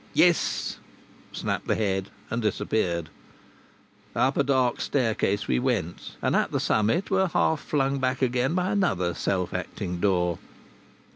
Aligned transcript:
"Yes," 0.15 0.79
snapped 1.31 1.67
the 1.67 1.75
head, 1.75 2.09
and 2.31 2.41
disappeared. 2.41 3.09
Up 4.15 4.35
a 4.35 4.41
dark 4.41 4.81
staircase 4.81 5.47
we 5.47 5.59
went, 5.59 6.15
and 6.23 6.35
at 6.35 6.51
the 6.51 6.59
summit 6.59 7.11
were 7.11 7.27
half 7.27 7.59
flung 7.59 7.99
back 7.99 8.19
again 8.23 8.55
by 8.55 8.71
another 8.71 9.13
self 9.13 9.53
acting 9.53 9.99
door. 9.99 10.39